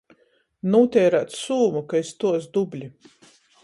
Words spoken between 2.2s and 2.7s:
tuos